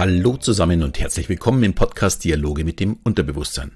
[0.00, 3.72] Hallo zusammen und herzlich willkommen im Podcast Dialoge mit dem Unterbewusstsein.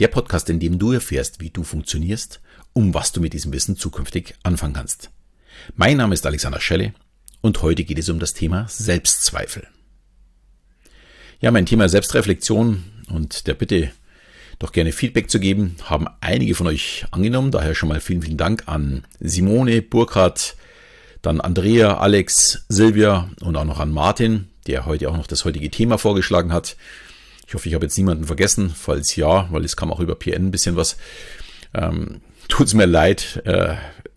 [0.00, 2.40] Der Podcast, in dem du erfährst, wie du funktionierst,
[2.72, 5.10] um was du mit diesem Wissen zukünftig anfangen kannst.
[5.76, 6.94] Mein Name ist Alexander Schelle
[7.42, 9.68] und heute geht es um das Thema Selbstzweifel.
[11.40, 13.92] Ja, mein Thema Selbstreflexion und der Bitte,
[14.58, 17.52] doch gerne Feedback zu geben, haben einige von euch angenommen.
[17.52, 20.56] Daher schon mal vielen, vielen Dank an Simone, Burkhard,
[21.22, 25.70] dann Andrea, Alex, Silvia und auch noch an Martin, der heute auch noch das heutige
[25.70, 26.76] Thema vorgeschlagen hat.
[27.46, 28.74] Ich hoffe, ich habe jetzt niemanden vergessen.
[28.74, 30.96] Falls ja, weil es kam auch über PN ein bisschen was.
[31.74, 33.42] Ähm, Tut es mir leid.
[33.44, 33.74] Äh,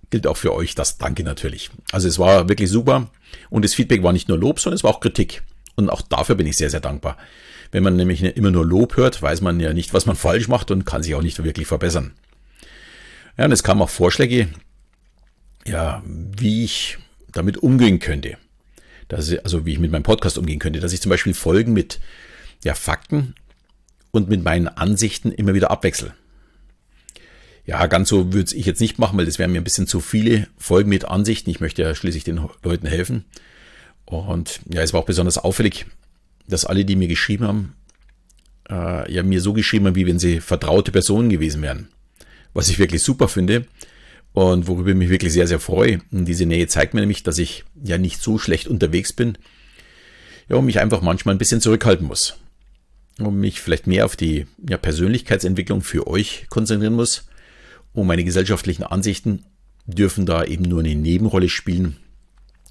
[0.09, 1.69] gilt auch für euch das Danke natürlich.
[1.91, 3.09] Also es war wirklich super.
[3.49, 5.43] Und das Feedback war nicht nur Lob, sondern es war auch Kritik.
[5.75, 7.17] Und auch dafür bin ich sehr, sehr dankbar.
[7.71, 10.71] Wenn man nämlich immer nur Lob hört, weiß man ja nicht, was man falsch macht
[10.71, 12.13] und kann sich auch nicht wirklich verbessern.
[13.37, 14.47] Ja, und es kamen auch Vorschläge,
[15.67, 16.97] ja, wie ich
[17.31, 18.37] damit umgehen könnte
[19.07, 21.99] dass also wie ich mit meinem Podcast umgehen könnte, dass ich zum Beispiel Folgen mit
[22.63, 23.35] ja, Fakten
[24.11, 26.13] und mit meinen Ansichten immer wieder abwechsel.
[27.65, 29.99] Ja, ganz so würde ich jetzt nicht machen, weil das wären mir ein bisschen zu
[29.99, 31.49] viele Folgen mit Ansichten.
[31.49, 33.25] Ich möchte ja schließlich den Leuten helfen.
[34.05, 35.87] Und ja, es war auch besonders auffällig,
[36.47, 37.75] dass alle, die mir geschrieben haben,
[38.69, 41.89] äh, ja mir so geschrieben haben, wie wenn sie vertraute Personen gewesen wären.
[42.53, 43.65] Was ich wirklich super finde,
[44.35, 46.01] und worüber ich mich wirklich sehr, sehr freue.
[46.11, 49.37] Und diese Nähe zeigt mir nämlich, dass ich ja nicht so schlecht unterwegs bin.
[50.49, 52.35] Ja, und mich einfach manchmal ein bisschen zurückhalten muss.
[53.17, 57.29] Und mich vielleicht mehr auf die ja, Persönlichkeitsentwicklung für euch konzentrieren muss.
[57.93, 59.45] Und meine gesellschaftlichen Ansichten
[59.85, 61.95] dürfen da eben nur eine Nebenrolle spielen.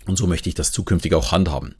[0.05, 1.77] Und so möchte ich das zukünftig auch handhaben.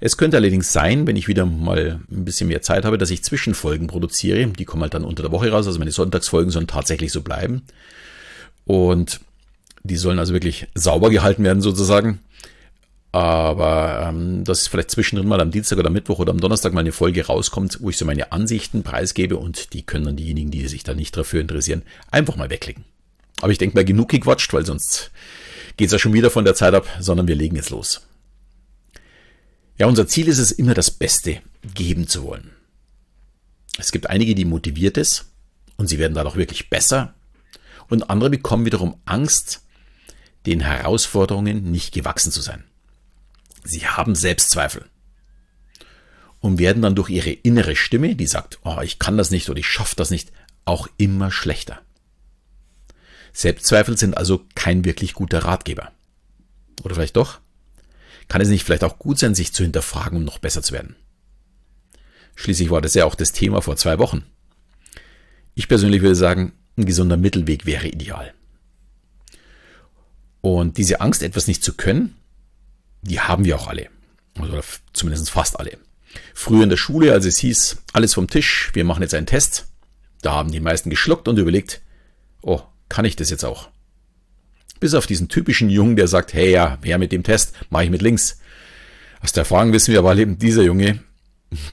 [0.00, 3.22] Es könnte allerdings sein, wenn ich wieder mal ein bisschen mehr Zeit habe, dass ich
[3.22, 4.48] Zwischenfolgen produziere.
[4.48, 5.68] Die kommen halt dann unter der Woche raus.
[5.68, 7.62] Also meine Sonntagsfolgen sollen tatsächlich so bleiben.
[8.64, 9.20] Und
[9.82, 12.20] die sollen also wirklich sauber gehalten werden sozusagen.
[13.10, 16.92] Aber ähm, dass vielleicht zwischendrin mal am Dienstag oder Mittwoch oder am Donnerstag mal eine
[16.92, 20.82] Folge rauskommt, wo ich so meine Ansichten preisgebe und die können dann diejenigen, die sich
[20.82, 22.84] da nicht dafür interessieren, einfach mal wegklicken.
[23.42, 25.10] Aber ich denke mal genug gequatscht, weil sonst
[25.76, 28.00] geht es ja schon wieder von der Zeit ab, sondern wir legen jetzt los.
[29.78, 31.40] Ja, unser Ziel ist es immer das Beste
[31.74, 32.52] geben zu wollen.
[33.78, 35.26] Es gibt einige, die motiviert es
[35.76, 37.14] und sie werden dadurch wirklich besser
[37.92, 39.62] und andere bekommen wiederum Angst,
[40.46, 42.64] den Herausforderungen nicht gewachsen zu sein.
[43.64, 44.86] Sie haben Selbstzweifel
[46.40, 49.60] und werden dann durch ihre innere Stimme, die sagt, oh, ich kann das nicht oder
[49.60, 50.32] ich schaffe das nicht,
[50.64, 51.80] auch immer schlechter.
[53.32, 55.92] Selbstzweifel sind also kein wirklich guter Ratgeber.
[56.82, 57.40] Oder vielleicht doch?
[58.28, 60.96] Kann es nicht vielleicht auch gut sein, sich zu hinterfragen, um noch besser zu werden?
[62.34, 64.24] Schließlich war das ja auch das Thema vor zwei Wochen.
[65.54, 68.32] Ich persönlich würde sagen, ein gesunder Mittelweg wäre ideal.
[70.40, 72.16] Und diese Angst, etwas nicht zu können,
[73.02, 73.88] die haben wir auch alle.
[74.40, 74.62] Oder
[74.92, 75.78] zumindest fast alle.
[76.34, 79.66] Früher in der Schule, als es hieß, alles vom Tisch, wir machen jetzt einen Test,
[80.20, 81.80] da haben die meisten geschluckt und überlegt,
[82.42, 83.68] oh, kann ich das jetzt auch?
[84.80, 87.90] Bis auf diesen typischen Jungen, der sagt, hey ja, wer mit dem Test, mache ich
[87.90, 88.40] mit links.
[89.20, 91.00] Aus der Erfahrung wissen wir aber eben, dieser Junge,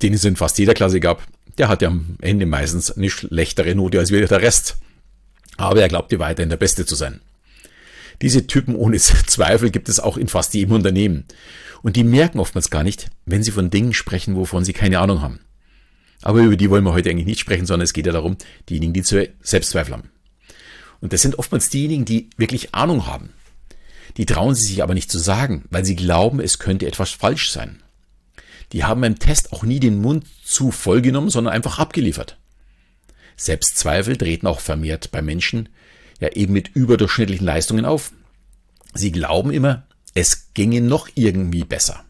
[0.02, 1.26] den es in fast jeder Klasse gab,
[1.58, 4.78] der hat ja am Ende meistens eine schlechtere Note als wir der Rest
[5.68, 7.22] aber er glaubte weiterhin der Beste zu sein.
[8.22, 11.26] Diese Typen ohne Zweifel gibt es auch in fast jedem Unternehmen.
[11.82, 15.22] Und die merken oftmals gar nicht, wenn sie von Dingen sprechen, wovon sie keine Ahnung
[15.22, 15.40] haben.
[16.22, 18.36] Aber über die wollen wir heute eigentlich nicht sprechen, sondern es geht ja darum,
[18.68, 20.10] diejenigen, die Selbstzweifel haben.
[21.00, 23.30] Und das sind oftmals diejenigen, die wirklich Ahnung haben.
[24.18, 27.52] Die trauen sie sich aber nicht zu sagen, weil sie glauben, es könnte etwas falsch
[27.52, 27.82] sein.
[28.74, 32.39] Die haben beim Test auch nie den Mund zu voll genommen, sondern einfach abgeliefert.
[33.40, 35.70] Selbstzweifel treten auch vermehrt bei Menschen
[36.20, 38.12] ja eben mit überdurchschnittlichen Leistungen auf.
[38.94, 42.04] Sie glauben immer, es ginge noch irgendwie besser.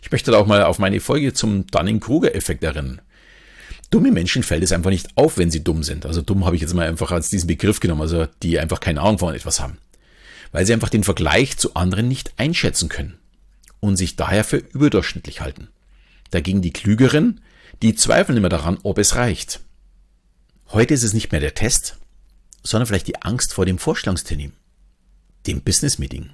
[0.00, 3.00] Ich möchte da auch mal auf meine Folge zum Dunning-Kruger-Effekt erinnern.
[3.90, 6.06] Dumme Menschen fällt es einfach nicht auf, wenn sie dumm sind.
[6.06, 9.00] Also dumm habe ich jetzt mal einfach als diesen Begriff genommen, also die einfach keine
[9.00, 9.78] Ahnung von etwas haben.
[10.52, 13.18] Weil sie einfach den Vergleich zu anderen nicht einschätzen können
[13.80, 15.68] und sich daher für überdurchschnittlich halten.
[16.30, 17.40] Dagegen die Klügeren,
[17.82, 19.60] die zweifeln immer daran, ob es reicht.
[20.70, 21.96] Heute ist es nicht mehr der Test,
[22.62, 24.52] sondern vielleicht die Angst vor dem Vorstellungstermin,
[25.46, 26.28] dem Business-Meeting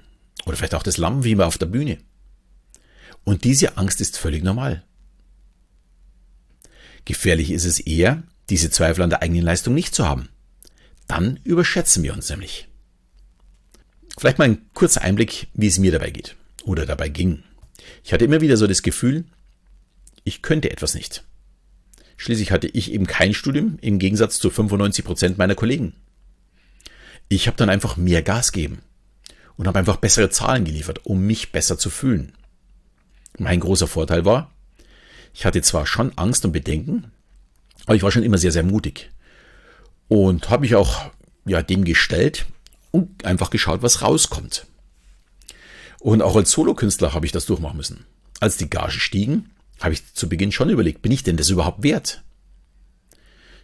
[0.45, 1.99] oder vielleicht auch das Lamm wie immer auf der Bühne.
[3.23, 4.83] Und diese Angst ist völlig normal.
[7.05, 10.27] Gefährlich ist es eher, diese Zweifel an der eigenen Leistung nicht zu haben.
[11.07, 12.67] Dann überschätzen wir uns nämlich.
[14.17, 16.35] Vielleicht mal ein kurzer Einblick, wie es mir dabei geht
[16.65, 17.43] oder dabei ging.
[18.03, 19.25] Ich hatte immer wieder so das Gefühl,
[20.25, 21.23] ich könnte etwas nicht.
[22.17, 25.93] Schließlich hatte ich eben kein Studium, im Gegensatz zu 95 Prozent meiner Kollegen.
[27.27, 28.79] Ich habe dann einfach mehr Gas gegeben
[29.57, 32.33] und habe einfach bessere Zahlen geliefert, um mich besser zu fühlen.
[33.37, 34.51] Mein großer Vorteil war,
[35.33, 37.11] Ich hatte zwar schon Angst und Bedenken,
[37.85, 39.11] aber ich war schon immer sehr, sehr mutig.
[40.07, 41.11] Und habe mich auch
[41.45, 42.45] ja, dem gestellt
[42.91, 44.65] und einfach geschaut, was rauskommt.
[45.99, 48.05] Und auch als Solokünstler habe ich das durchmachen müssen.
[48.39, 49.49] Als die Gagen stiegen,
[49.81, 52.23] habe ich zu Beginn schon überlegt, bin ich denn das überhaupt wert?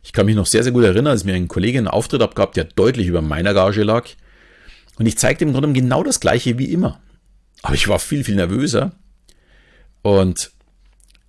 [0.03, 2.53] Ich kann mich noch sehr, sehr gut erinnern, als mir ein Kollege einen Auftritt abgab,
[2.53, 4.07] der deutlich über meiner Gage lag.
[4.97, 6.99] Und ich zeigte im Grunde genau das Gleiche wie immer.
[7.61, 8.93] Aber ich war viel, viel nervöser.
[10.01, 10.51] Und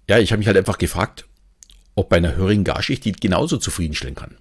[0.09, 1.27] ja, ich habe mich halt einfach gefragt,
[1.95, 4.37] ob bei einer höheren Gage ich die genauso zufriedenstellen kann.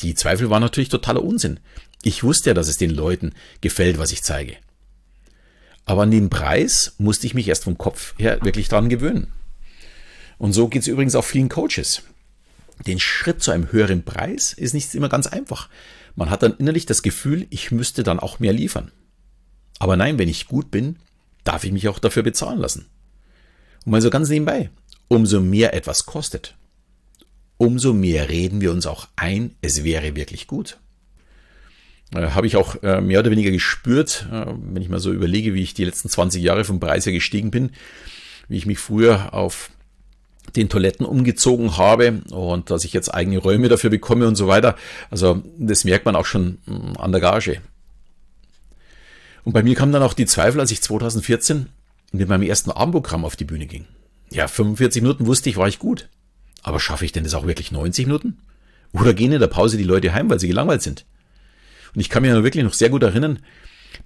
[0.00, 1.60] Die Zweifel waren natürlich totaler Unsinn.
[2.02, 4.56] Ich wusste ja, dass es den Leuten gefällt, was ich zeige.
[5.84, 9.32] Aber an den Preis musste ich mich erst vom Kopf her wirklich dran gewöhnen.
[10.42, 12.02] Und so geht es übrigens auch vielen Coaches.
[12.84, 15.68] Den Schritt zu einem höheren Preis ist nicht immer ganz einfach.
[16.16, 18.90] Man hat dann innerlich das Gefühl, ich müsste dann auch mehr liefern.
[19.78, 20.96] Aber nein, wenn ich gut bin,
[21.44, 22.86] darf ich mich auch dafür bezahlen lassen.
[23.84, 24.70] Und mal so ganz nebenbei,
[25.06, 26.56] umso mehr etwas kostet,
[27.56, 30.80] umso mehr reden wir uns auch ein, es wäre wirklich gut.
[32.12, 35.54] Äh, Habe ich auch äh, mehr oder weniger gespürt, äh, wenn ich mal so überlege,
[35.54, 37.70] wie ich die letzten 20 Jahre vom Preis her gestiegen bin,
[38.48, 39.70] wie ich mich früher auf
[40.56, 44.76] den Toiletten umgezogen habe und dass ich jetzt eigene Räume dafür bekomme und so weiter.
[45.10, 47.60] Also das merkt man auch schon mm, an der Gage.
[49.44, 51.66] Und bei mir kam dann auch die Zweifel, als ich 2014
[52.12, 53.86] mit meinem ersten Abendprogramm auf die Bühne ging.
[54.30, 56.08] Ja, 45 Minuten wusste ich, war ich gut.
[56.62, 58.38] Aber schaffe ich denn das auch wirklich 90 Minuten?
[58.92, 61.04] Oder gehen in der Pause die Leute heim, weil sie gelangweilt sind?
[61.94, 63.40] Und ich kann noch wirklich noch sehr gut erinnern,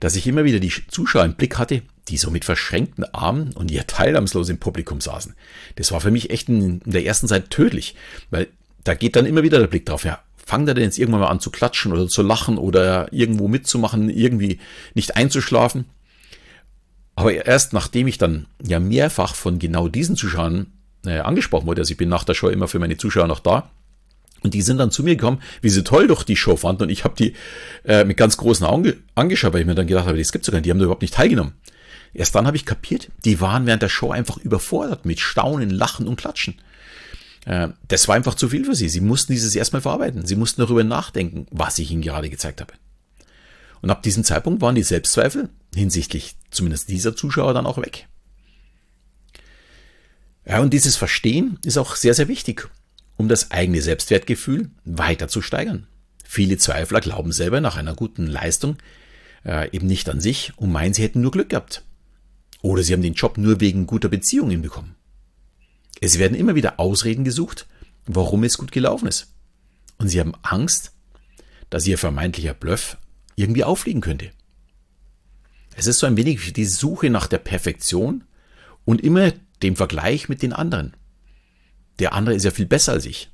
[0.00, 3.70] dass ich immer wieder die Zuschauer im Blick hatte, die so mit verschränkten Armen und
[3.70, 5.34] ihr teilnahmslos im Publikum saßen.
[5.76, 7.96] Das war für mich echt in der ersten Zeit tödlich,
[8.30, 8.48] weil
[8.84, 11.28] da geht dann immer wieder der Blick drauf, ja, fangt er denn jetzt irgendwann mal
[11.28, 14.60] an zu klatschen oder zu lachen oder irgendwo mitzumachen, irgendwie
[14.94, 15.86] nicht einzuschlafen?
[17.16, 20.66] Aber erst nachdem ich dann ja mehrfach von genau diesen Zuschauern
[21.04, 23.70] äh, angesprochen wurde, also ich bin nach der Show immer für meine Zuschauer noch da,
[24.42, 26.84] und die sind dann zu mir gekommen, wie sie toll doch die Show fanden.
[26.84, 27.32] Und ich habe die
[27.84, 30.60] äh, mit ganz großen Augen angeschaut, weil ich mir dann gedacht habe, das gibt's sogar,
[30.60, 31.54] die haben da überhaupt nicht teilgenommen.
[32.14, 36.06] Erst dann habe ich kapiert, die waren während der Show einfach überfordert mit Staunen, Lachen
[36.06, 36.54] und Klatschen.
[37.44, 38.88] Äh, das war einfach zu viel für sie.
[38.88, 40.26] Sie mussten dieses erstmal verarbeiten.
[40.26, 42.74] Sie mussten darüber nachdenken, was ich ihnen gerade gezeigt habe.
[43.82, 48.08] Und ab diesem Zeitpunkt waren die Selbstzweifel hinsichtlich zumindest dieser Zuschauer dann auch weg.
[50.46, 52.68] Ja, und dieses Verstehen ist auch sehr, sehr wichtig,
[53.16, 55.86] um das eigene Selbstwertgefühl weiter zu steigern.
[56.24, 58.76] Viele Zweifler glauben selber nach einer guten Leistung
[59.44, 61.84] äh, eben nicht an sich und meinen, sie hätten nur Glück gehabt.
[62.62, 64.96] Oder sie haben den Job nur wegen guter Beziehungen bekommen.
[66.00, 67.66] Es werden immer wieder Ausreden gesucht,
[68.06, 69.32] warum es gut gelaufen ist.
[69.98, 70.92] Und sie haben Angst,
[71.70, 72.96] dass ihr vermeintlicher Bluff
[73.34, 74.30] irgendwie auffliegen könnte.
[75.74, 78.24] Es ist so ein wenig die Suche nach der Perfektion
[78.84, 79.32] und immer
[79.62, 80.96] dem Vergleich mit den anderen.
[81.98, 83.30] Der andere ist ja viel besser als ich.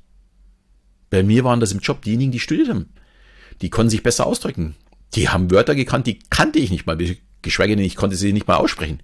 [1.11, 2.89] Bei mir waren das im Job diejenigen, die studiert haben.
[3.61, 4.77] Die konnten sich besser ausdrücken.
[5.15, 6.99] Die haben Wörter gekannt, die kannte ich nicht mal,
[7.43, 9.03] geschweige denn ich konnte sie nicht mal aussprechen.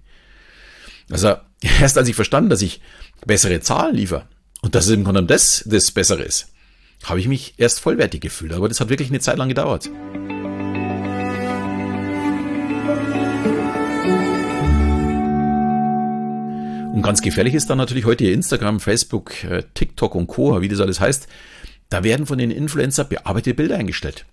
[1.11, 1.37] Also
[1.81, 2.81] erst als ich verstanden, dass ich
[3.27, 4.27] bessere Zahlen liefere
[4.63, 6.49] und dass es im Grunde das das Bessere ist,
[7.05, 8.53] habe ich mich erst vollwertig gefühlt.
[8.53, 9.91] Aber das hat wirklich eine Zeit lang gedauert.
[16.99, 20.81] Und ganz gefährlich ist dann natürlich heute Instagram, Facebook, äh, TikTok und Co., wie das
[20.81, 21.29] alles heißt.
[21.91, 24.27] Da werden von den Influencer bearbeitete Bilder eingestellt.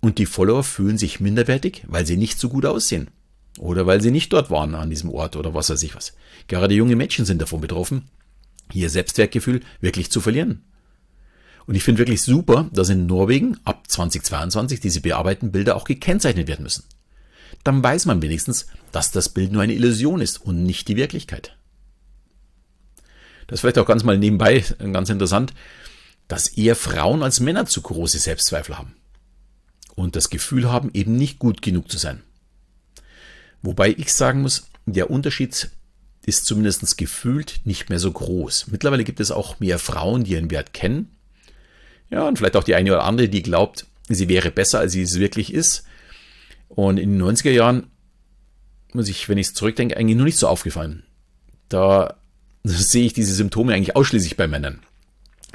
[0.00, 3.08] Und die Follower fühlen sich minderwertig, weil sie nicht so gut aussehen.
[3.58, 6.12] Oder weil sie nicht dort waren an diesem Ort oder was weiß ich was.
[6.46, 8.08] Gerade junge Mädchen sind davon betroffen,
[8.72, 10.64] ihr Selbstwertgefühl wirklich zu verlieren.
[11.66, 16.46] Und ich finde wirklich super, dass in Norwegen ab 2022 diese bearbeiteten Bilder auch gekennzeichnet
[16.46, 16.84] werden müssen.
[17.64, 21.56] Dann weiß man wenigstens, dass das Bild nur eine Illusion ist und nicht die Wirklichkeit.
[23.46, 25.52] Das ist vielleicht auch ganz mal nebenbei ganz interessant,
[26.28, 28.94] dass eher Frauen als Männer zu große Selbstzweifel haben
[29.94, 32.22] und das Gefühl haben, eben nicht gut genug zu sein.
[33.62, 35.70] Wobei ich sagen muss, der Unterschied
[36.24, 38.66] ist zumindest gefühlt nicht mehr so groß.
[38.68, 41.10] Mittlerweile gibt es auch mehr Frauen, die ihren Wert kennen.
[42.10, 45.02] Ja, und vielleicht auch die eine oder andere, die glaubt, sie wäre besser, als sie
[45.02, 45.84] es wirklich ist.
[46.68, 47.90] Und in den 90er Jahren,
[48.92, 51.04] muss ich, wenn ich es zurückdenke, eigentlich nur nicht so aufgefallen.
[51.68, 52.16] Da
[52.64, 54.80] sehe ich diese Symptome eigentlich ausschließlich bei Männern.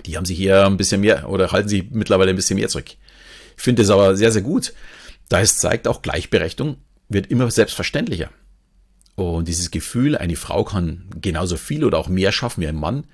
[0.05, 2.91] Die haben sich hier ein bisschen mehr oder halten sich mittlerweile ein bisschen mehr zurück.
[3.57, 4.73] Ich finde es aber sehr, sehr gut,
[5.29, 6.77] da es zeigt, auch Gleichberechtigung
[7.13, 8.29] wird immer selbstverständlicher.
[9.15, 13.05] Und dieses Gefühl, eine Frau kann genauso viel oder auch mehr schaffen wie ein Mann,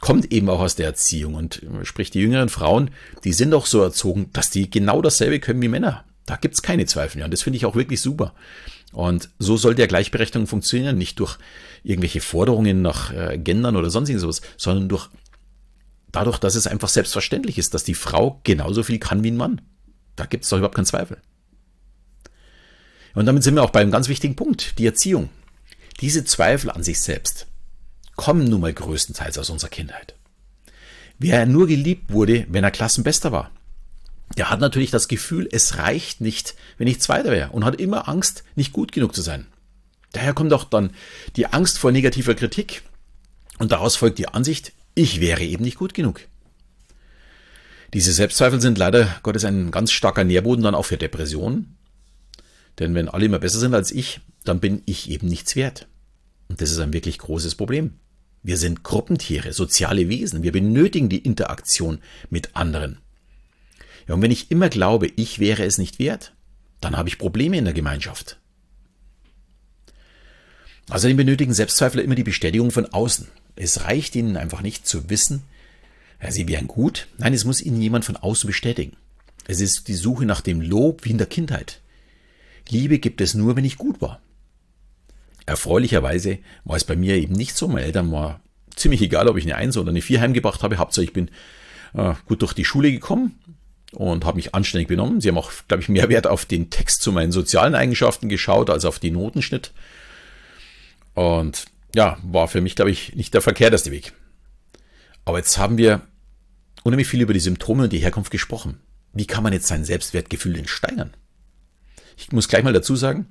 [0.00, 1.34] kommt eben auch aus der Erziehung.
[1.34, 2.90] Und sprich, die jüngeren Frauen,
[3.24, 6.04] die sind auch so erzogen, dass die genau dasselbe können wie Männer.
[6.26, 7.22] Da gibt's keine Zweifel.
[7.22, 8.34] Und das finde ich auch wirklich super.
[8.92, 11.38] Und so soll der Gleichberechtigung funktionieren, nicht durch
[11.82, 15.08] irgendwelche Forderungen nach äh, Gendern oder sonstiges sowas, sondern durch
[16.10, 19.60] dadurch, dass es einfach selbstverständlich ist, dass die Frau genauso viel kann wie ein Mann.
[20.16, 21.18] Da gibt es doch überhaupt keinen Zweifel.
[23.14, 25.30] Und damit sind wir auch beim ganz wichtigen Punkt, die Erziehung.
[26.00, 27.46] Diese Zweifel an sich selbst
[28.16, 30.14] kommen nun mal größtenteils aus unserer Kindheit.
[31.18, 33.50] Wer nur geliebt wurde, wenn er Klassenbester war,
[34.36, 38.08] der hat natürlich das Gefühl, es reicht nicht, wenn ich Zweiter wäre und hat immer
[38.08, 39.46] Angst, nicht gut genug zu sein.
[40.12, 40.90] Daher kommt auch dann
[41.36, 42.82] die Angst vor negativer Kritik
[43.58, 46.20] und daraus folgt die Ansicht, ich wäre eben nicht gut genug.
[47.94, 51.77] Diese Selbstzweifel sind leider Gottes ein ganz starker Nährboden dann auch für Depressionen.
[52.78, 55.88] Denn wenn alle immer besser sind als ich, dann bin ich eben nichts wert.
[56.48, 57.98] Und das ist ein wirklich großes Problem.
[58.42, 60.42] Wir sind Gruppentiere, soziale Wesen.
[60.42, 61.98] Wir benötigen die Interaktion
[62.30, 62.98] mit anderen.
[64.06, 66.34] Ja, und wenn ich immer glaube, ich wäre es nicht wert,
[66.80, 68.38] dann habe ich Probleme in der Gemeinschaft.
[70.88, 73.28] Außerdem benötigen Selbstzweifler immer die Bestätigung von außen.
[73.56, 75.42] Es reicht ihnen einfach nicht zu wissen,
[76.22, 77.08] ja, sie wären gut.
[77.18, 78.96] Nein, es muss ihnen jemand von außen bestätigen.
[79.46, 81.80] Es ist die Suche nach dem Lob wie in der Kindheit.
[82.70, 84.20] Liebe gibt es nur, wenn ich gut war.
[85.46, 87.68] Erfreulicherweise war es bei mir eben nicht so.
[87.68, 88.40] Meine Eltern war
[88.76, 90.76] ziemlich egal, ob ich eine Eins oder eine Vier heimgebracht habe.
[90.76, 91.30] Hauptsache ich bin
[91.94, 93.38] äh, gut durch die Schule gekommen
[93.92, 95.20] und habe mich anständig benommen.
[95.20, 98.70] Sie haben auch, glaube ich, mehr Wert auf den Text zu meinen sozialen Eigenschaften geschaut
[98.70, 99.72] als auf die Notenschnitt.
[101.14, 104.12] Und ja, war für mich, glaube ich, nicht der verkehrteste Weg.
[105.24, 106.02] Aber jetzt haben wir
[106.84, 108.80] unheimlich viel über die Symptome und die Herkunft gesprochen.
[109.12, 111.14] Wie kann man jetzt sein Selbstwertgefühl denn steigern?
[112.18, 113.28] Ich muss gleich mal dazu sagen,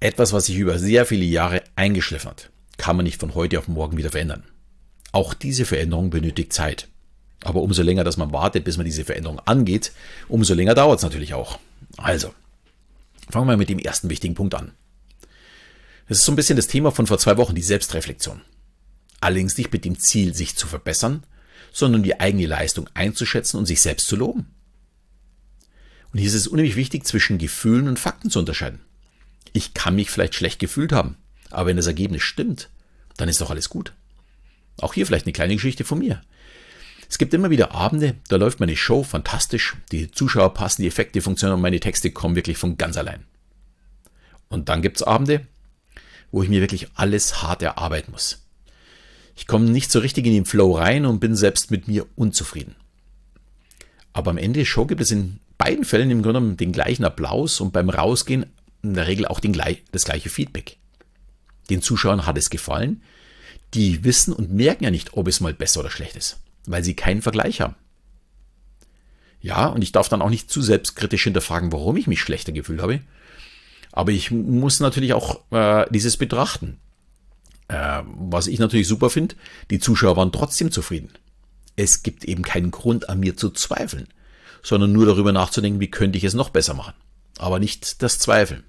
[0.00, 3.68] etwas, was sich über sehr viele Jahre eingeschliffen hat, kann man nicht von heute auf
[3.68, 4.44] morgen wieder verändern.
[5.12, 6.88] Auch diese Veränderung benötigt Zeit.
[7.42, 9.92] Aber umso länger, dass man wartet, bis man diese Veränderung angeht,
[10.28, 11.58] umso länger dauert es natürlich auch.
[11.98, 12.32] Also,
[13.28, 14.72] fangen wir mit dem ersten wichtigen Punkt an.
[16.08, 18.40] Das ist so ein bisschen das Thema von vor zwei Wochen, die Selbstreflexion.
[19.20, 21.24] Allerdings nicht mit dem Ziel, sich zu verbessern,
[21.72, 24.46] sondern die eigene Leistung einzuschätzen und sich selbst zu loben.
[26.12, 28.80] Und hier ist es unheimlich wichtig, zwischen Gefühlen und Fakten zu unterscheiden.
[29.52, 31.16] Ich kann mich vielleicht schlecht gefühlt haben,
[31.50, 32.68] aber wenn das Ergebnis stimmt,
[33.16, 33.92] dann ist doch alles gut.
[34.78, 36.22] Auch hier vielleicht eine kleine Geschichte von mir.
[37.08, 41.20] Es gibt immer wieder Abende, da läuft meine Show fantastisch, die Zuschauer passen, die Effekte
[41.20, 43.24] funktionieren und meine Texte kommen wirklich von ganz allein.
[44.48, 45.46] Und dann gibt's Abende,
[46.30, 48.46] wo ich mir wirklich alles hart erarbeiten muss.
[49.36, 52.76] Ich komme nicht so richtig in den Flow rein und bin selbst mit mir unzufrieden.
[54.12, 57.04] Aber am Ende der Show gibt es in beiden Fällen im Grunde genommen den gleichen
[57.04, 58.46] Applaus und beim Rausgehen
[58.82, 59.52] in der Regel auch den,
[59.92, 60.78] das gleiche Feedback.
[61.68, 63.02] Den Zuschauern hat es gefallen.
[63.74, 66.94] Die wissen und merken ja nicht, ob es mal besser oder schlecht ist, weil sie
[66.94, 67.76] keinen Vergleich haben.
[69.42, 72.80] Ja, und ich darf dann auch nicht zu selbstkritisch hinterfragen, warum ich mich schlechter gefühlt
[72.80, 73.00] habe,
[73.92, 76.78] aber ich muss natürlich auch äh, dieses betrachten.
[77.68, 79.36] Äh, was ich natürlich super finde,
[79.70, 81.10] die Zuschauer waren trotzdem zufrieden.
[81.76, 84.08] Es gibt eben keinen Grund an mir zu zweifeln,
[84.62, 86.94] sondern nur darüber nachzudenken, wie könnte ich es noch besser machen.
[87.38, 88.64] Aber nicht das Zweifeln.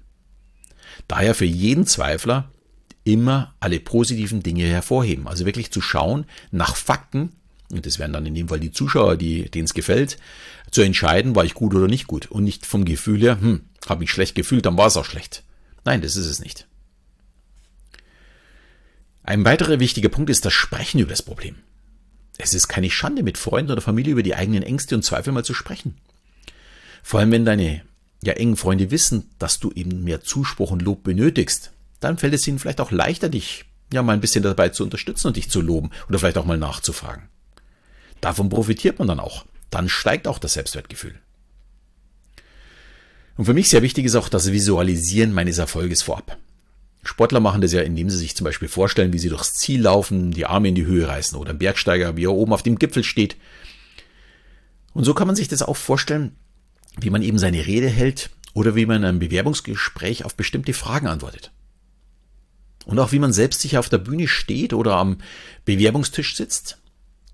[1.08, 2.50] Daher für jeden Zweifler
[3.04, 5.26] immer alle positiven Dinge hervorheben.
[5.26, 7.30] Also wirklich zu schauen nach Fakten,
[7.70, 10.18] und das wären dann in dem Fall die Zuschauer, die, denen es gefällt,
[10.70, 12.26] zu entscheiden, war ich gut oder nicht gut.
[12.26, 15.42] Und nicht vom Gefühl her, hm, habe mich schlecht gefühlt, dann war es auch schlecht.
[15.84, 16.66] Nein, das ist es nicht.
[19.24, 21.56] Ein weiterer wichtiger Punkt ist das Sprechen über das Problem.
[22.38, 25.44] Es ist keine Schande, mit Freunden oder Familie über die eigenen Ängste und Zweifel mal
[25.44, 25.96] zu sprechen.
[27.02, 27.82] Vor allem, wenn deine
[28.22, 32.46] ja, engen Freunde wissen, dass du eben mehr Zuspruch und Lob benötigst, dann fällt es
[32.46, 35.60] ihnen vielleicht auch leichter, dich ja mal ein bisschen dabei zu unterstützen und dich zu
[35.60, 37.28] loben oder vielleicht auch mal nachzufragen.
[38.20, 39.44] Davon profitiert man dann auch.
[39.70, 41.14] Dann steigt auch das Selbstwertgefühl.
[43.36, 46.36] Und für mich sehr wichtig ist auch das Visualisieren meines Erfolges vorab.
[47.02, 50.30] Sportler machen das ja, indem sie sich zum Beispiel vorstellen, wie sie durchs Ziel laufen,
[50.30, 53.02] die Arme in die Höhe reißen oder ein Bergsteiger, wie er oben auf dem Gipfel
[53.02, 53.36] steht.
[54.94, 56.36] Und so kann man sich das auch vorstellen,
[57.00, 61.08] wie man eben seine Rede hält oder wie man in einem Bewerbungsgespräch auf bestimmte Fragen
[61.08, 61.50] antwortet.
[62.84, 65.18] Und auch wie man selbst sich auf der Bühne steht oder am
[65.64, 66.78] Bewerbungstisch sitzt.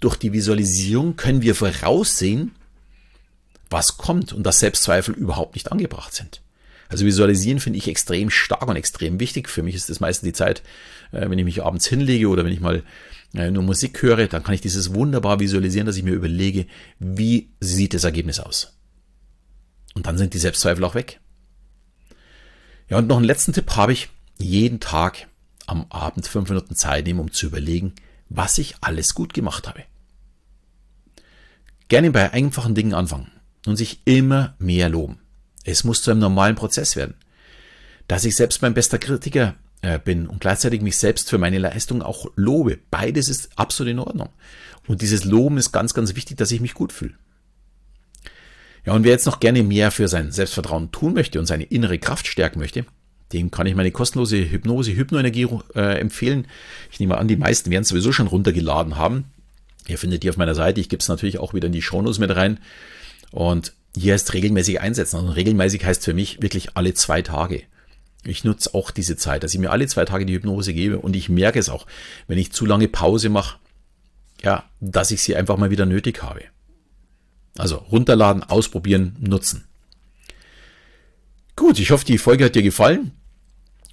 [0.01, 2.53] Durch die Visualisierung können wir voraussehen,
[3.69, 6.41] was kommt und dass Selbstzweifel überhaupt nicht angebracht sind.
[6.88, 9.49] Also visualisieren finde ich extrem stark und extrem wichtig.
[9.49, 10.62] Für mich ist das meistens die Zeit,
[11.12, 12.83] äh, wenn ich mich abends hinlege oder wenn ich mal
[13.35, 16.66] äh, nur Musik höre, dann kann ich dieses wunderbar visualisieren, dass ich mir überlege,
[16.99, 18.78] wie sieht das Ergebnis aus.
[19.95, 21.21] Und dann sind die Selbstzweifel auch weg.
[22.88, 24.09] Ja, und noch einen letzten Tipp habe ich.
[24.38, 25.26] Jeden Tag
[25.66, 27.95] am Abend fünf Minuten Zeit nehmen, um zu überlegen,
[28.28, 29.85] was ich alles gut gemacht habe.
[31.88, 33.30] Gerne bei einfachen Dingen anfangen
[33.66, 35.21] und sich immer mehr loben.
[35.65, 37.15] Es muss zu einem normalen Prozess werden.
[38.07, 42.03] Dass ich selbst mein bester Kritiker äh, bin und gleichzeitig mich selbst für meine Leistung
[42.03, 42.79] auch lobe.
[42.91, 44.31] Beides ist absolut in Ordnung.
[44.87, 47.15] Und dieses Loben ist ganz, ganz wichtig, dass ich mich gut fühle.
[48.87, 51.99] Ja, und wer jetzt noch gerne mehr für sein Selbstvertrauen tun möchte und seine innere
[51.99, 52.87] Kraft stärken möchte,
[53.33, 56.47] dem kann ich meine kostenlose Hypnose, Hypnoenergie äh, empfehlen.
[56.91, 59.25] Ich nehme an, die meisten werden es sowieso schon runtergeladen haben.
[59.87, 60.81] Ihr findet die auf meiner Seite.
[60.81, 62.59] Ich gebe es natürlich auch wieder in die Shownotes mit rein.
[63.31, 65.16] Und hier heißt regelmäßig einsetzen.
[65.16, 67.62] Also regelmäßig heißt für mich wirklich alle zwei Tage.
[68.25, 71.16] Ich nutze auch diese Zeit, dass ich mir alle zwei Tage die Hypnose gebe und
[71.16, 71.87] ich merke es auch,
[72.26, 73.59] wenn ich zu lange Pause mache,
[74.42, 76.42] ja, dass ich sie einfach mal wieder nötig habe.
[77.57, 79.64] Also runterladen, ausprobieren, nutzen.
[81.57, 83.12] Gut, ich hoffe, die Folge hat dir gefallen.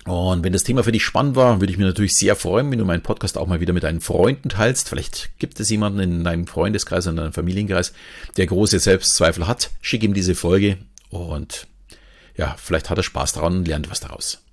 [0.05, 2.77] Und wenn das Thema für dich spannend war, würde ich mich natürlich sehr freuen, wenn
[2.77, 4.87] du meinen Podcast auch mal wieder mit deinen Freunden teilst.
[4.87, 7.91] Vielleicht gibt es jemanden in deinem Freundeskreis, in deinem Familienkreis,
[8.37, 9.71] der große Selbstzweifel hat.
[9.81, 10.77] Schick ihm diese Folge
[11.09, 11.67] und
[12.37, 14.43] ja, vielleicht hat er Spaß daran und lernt was daraus.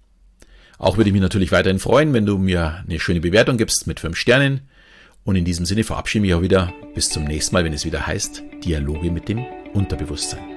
[0.78, 4.00] Auch würde ich mich natürlich weiterhin freuen, wenn du mir eine schöne Bewertung gibst mit
[4.00, 4.62] fünf Sternen.
[5.24, 6.72] Und in diesem Sinne verabschiede ich mich auch wieder.
[6.94, 9.44] Bis zum nächsten Mal, wenn es wieder heißt Dialoge mit dem
[9.74, 10.51] Unterbewusstsein.